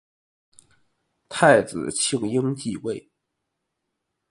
[1.29, 3.11] 太子庆膺继位。